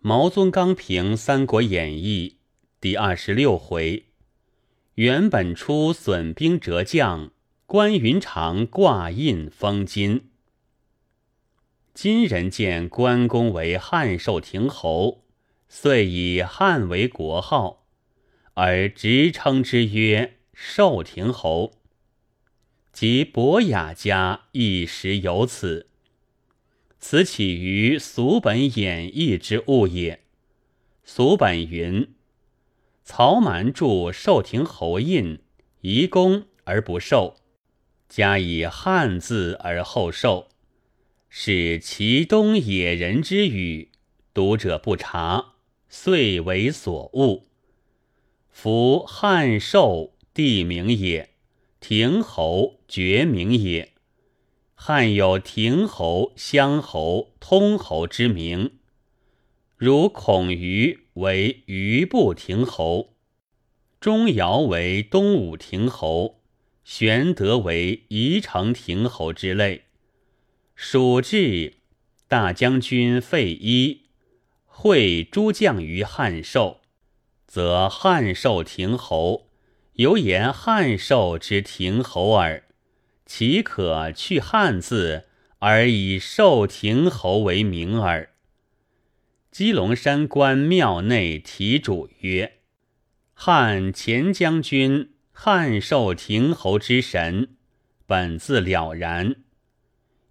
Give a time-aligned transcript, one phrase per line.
[0.00, 2.36] 毛宗刚评《三国演义》
[2.80, 4.06] 第二十六回：
[4.94, 7.32] 袁本初损兵折将，
[7.66, 10.30] 关云长挂印封金。
[11.92, 15.24] 今人见关公为汉寿亭侯，
[15.68, 17.86] 遂以汉为国号，
[18.54, 21.72] 而直称之曰寿亭侯。
[22.92, 25.88] 及伯雅家一时有此。
[27.08, 30.22] 此起于俗本演义之物也。
[31.04, 32.08] 俗本云：
[33.04, 35.38] 曹瞒著寿亭侯印，
[35.82, 37.36] 移公而不受，
[38.08, 40.48] 加以汉字而后受，
[41.28, 43.90] 是其东野人之语，
[44.34, 45.52] 读者不察，
[45.88, 47.46] 遂为所误。
[48.50, 51.30] 夫汉寿地名也，
[51.78, 53.92] 亭侯爵名也。
[54.78, 58.72] 汉有亭侯、乡侯、通侯之名，
[59.76, 63.14] 如孔瑜为余部亭侯，
[63.98, 66.42] 钟繇为东武亭侯，
[66.84, 69.86] 玄德为宜城亭侯之类。
[70.74, 71.78] 蜀志
[72.28, 74.02] 大将军费祎
[74.66, 76.82] 会诸将于汉寿，
[77.46, 79.48] 则汉寿亭侯
[79.94, 82.65] 犹言汉寿之亭侯耳。
[83.26, 85.24] 岂可去汉字
[85.58, 88.30] 而以寿亭侯为名耳？
[89.50, 92.58] 鸡龙山关庙内题主曰
[93.34, 97.56] ：“汉前将军汉寿亭侯之神，
[98.06, 99.36] 本自了然。”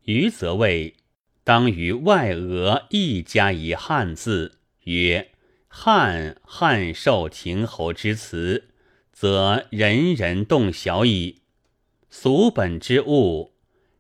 [0.05, 0.95] 余则谓
[1.43, 5.31] ：“当于外额亦加一汉字，曰
[5.67, 8.69] 汉汉寿亭侯之词，
[9.11, 11.41] 则人人动晓矣。”
[12.17, 13.51] 俗本之物，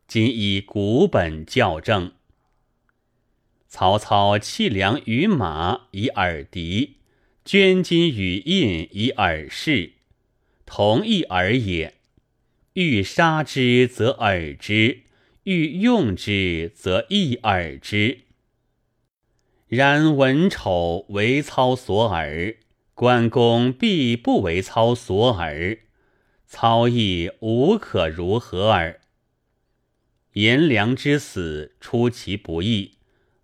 [0.07, 2.13] 今以古本校正。
[3.67, 6.95] 曹操弃粮与马以耳敌，
[7.43, 9.95] 捐金与印以耳视，
[10.65, 11.95] 同一耳也。
[12.75, 15.01] 欲杀之则耳之，
[15.43, 18.21] 欲用之则一耳之。
[19.67, 22.55] 然文丑为操所耳，
[22.93, 25.79] 关公必不为操所耳。
[26.47, 29.01] 操亦无可如何耳。
[30.33, 32.97] 颜良之死出其不意，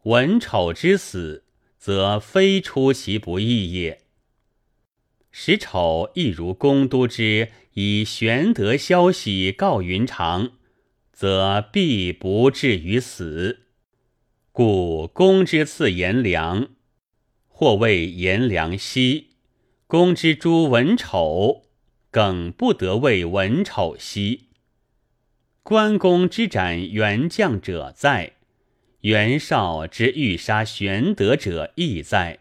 [0.03, 1.45] 文丑之死
[1.77, 4.01] 则非出其不意也。
[5.31, 10.51] 使丑亦如公都之以玄德消息告云长，
[11.13, 13.61] 则必不至于死。
[14.51, 16.67] 故公之赐颜良，
[17.47, 19.29] 或谓颜良息；
[19.87, 21.70] 公之诛文丑。
[22.11, 24.49] 更不得为文丑兮。
[25.63, 28.33] 关公之斩元将者在，
[29.01, 32.39] 袁绍之欲杀玄德者亦在。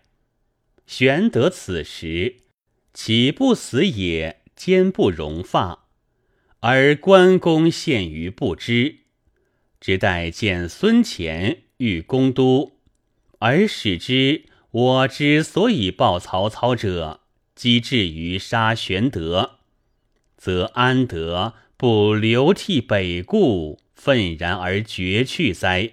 [0.86, 2.36] 玄德此时
[2.92, 4.42] 岂不死也？
[4.56, 5.86] 坚不容发，
[6.58, 8.96] 而关公陷于不知，
[9.80, 12.72] 只待见孙乾欲攻都，
[13.38, 17.20] 而使之我之所以报曹操者，
[17.54, 19.59] 机至于杀玄德。
[20.40, 25.92] 则安得不流涕北顾，愤然而绝去哉？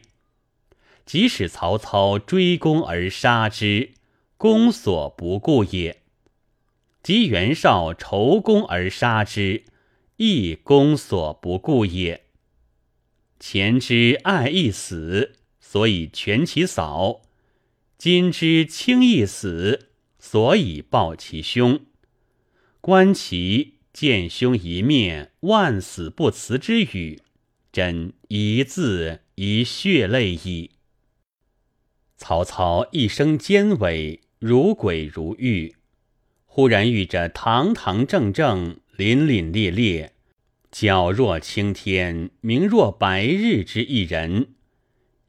[1.06, 3.92] 即使曹操追攻而杀之，
[4.38, 5.98] 公所不顾也；
[7.04, 9.66] 及袁绍仇攻而杀之，
[10.16, 12.24] 亦公所不顾也。
[13.42, 17.24] 前之爱易死，所以全其嫂；
[17.98, 21.82] 今之轻易死，所以报其兄。
[22.80, 23.74] 观其。
[24.00, 27.20] 见兄一面，万死不辞之语，
[27.72, 30.70] 真一字一血泪矣。
[32.16, 35.74] 曹操一生奸伪，如鬼如玉，
[36.46, 40.10] 忽然遇着堂堂正正、凛凛冽冽、
[40.72, 44.50] 皎若青天、明若白日之一人，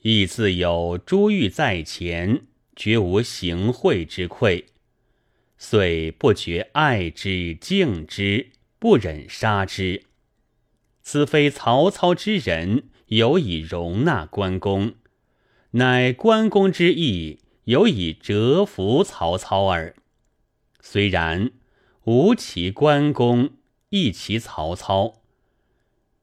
[0.03, 2.43] 亦自有珠玉在前，
[2.77, 4.66] 绝无行贿之愧，
[5.57, 8.51] 遂不觉爱之敬之。
[8.78, 10.04] 不忍杀之，
[11.03, 14.95] 此非曹操之人有以容纳关公，
[15.72, 19.97] 乃关公之意有以折服曹操耳。
[20.80, 21.51] 虽然，
[22.04, 23.51] 无其关公，
[23.89, 25.22] 亦其曹操。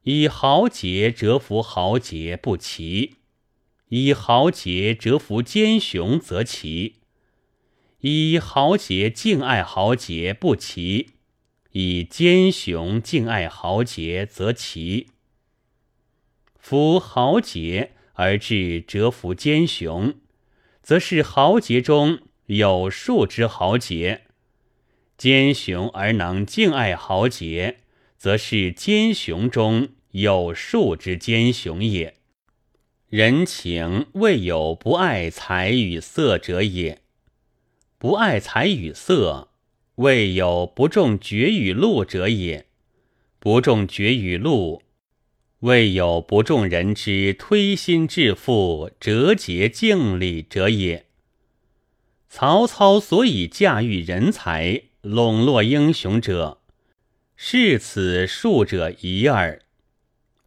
[0.04, 3.16] 以豪杰折服豪杰不齐，
[3.88, 6.94] 以豪杰折服奸雄则齐；
[8.00, 11.15] 以豪杰敬爱豪杰不齐。
[11.78, 15.08] 以奸雄敬爱豪杰，则奇；
[16.58, 20.14] 夫豪杰而至折服奸雄，
[20.82, 24.22] 则是豪杰中有数之豪杰。
[25.18, 27.80] 奸雄而能敬爱豪杰，
[28.16, 32.14] 则是奸雄中有数之奸雄也。
[33.10, 37.02] 人情未有不爱财与色者也。
[37.98, 39.50] 不爱财与色，
[39.96, 42.66] 未有不重爵与禄者也。
[43.38, 44.82] 不重爵与禄，
[45.60, 51.06] 未有不重人之推心置腹、折节敬礼者也。
[52.28, 54.84] 曹操所以驾驭人才。
[55.02, 56.58] 笼络英雄者，
[57.36, 59.62] 是此数者一耳。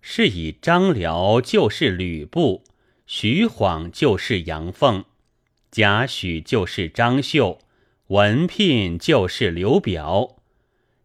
[0.01, 2.65] 是以张辽就是吕布，
[3.07, 5.05] 徐晃就是杨凤，
[5.71, 7.59] 贾诩就是张绣，
[8.09, 10.37] 文聘就是刘表，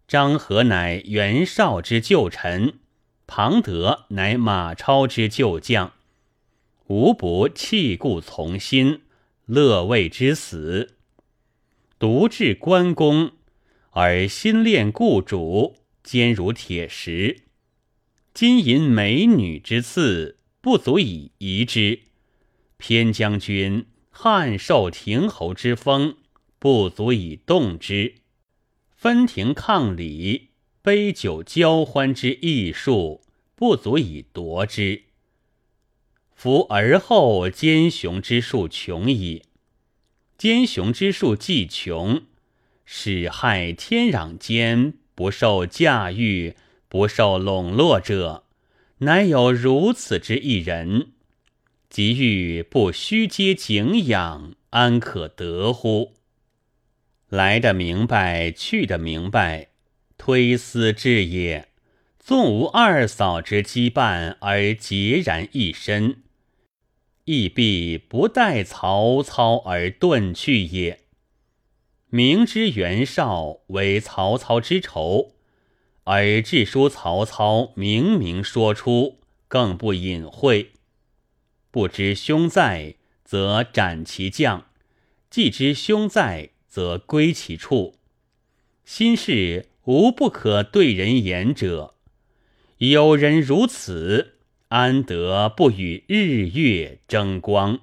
[0.09, 2.79] 张合乃袁绍之旧臣，
[3.27, 5.93] 庞德乃马超之旧将，
[6.87, 9.03] 无不弃故从心，
[9.45, 10.97] 乐为之死。
[11.99, 13.33] 独至关公。
[13.91, 17.43] 而心恋故主，坚如铁石。
[18.33, 22.01] 金银美女之赐，不足以移之；
[22.79, 26.17] 偏将军汉寿亭侯之风，
[26.65, 28.15] 不足以动之；
[28.97, 30.49] 分庭抗礼、
[30.81, 33.21] 杯酒交欢之艺术，
[33.55, 35.03] 不足以夺之。
[36.35, 39.43] 夫而后奸雄之术穷矣，
[40.39, 42.23] 奸雄之术既穷。
[42.87, 46.57] 使害天壤间不受驾驭、
[46.89, 48.45] 不受笼络者，
[49.01, 51.13] 乃有如此之一人。
[51.91, 56.15] 即欲不虚皆景仰，安可得乎？
[57.35, 59.71] 来的明白，去的明白，
[60.17, 61.67] 推思至也。
[62.21, 66.23] 纵无二嫂之羁绊而孑然一身，
[67.25, 71.01] 亦必不待曹操而遁去也。
[72.09, 75.33] 明知袁绍为曹操之仇，
[76.05, 80.71] 而致书曹操，明明说出，更不隐晦。
[81.73, 82.95] 不知兄在，
[83.25, 84.67] 则斩其将；
[85.29, 87.94] 既知兄在，则归其处。
[88.85, 91.94] 心事无不可对人言者。
[92.79, 94.38] 有人如此，
[94.71, 97.79] 安得不与日月争光？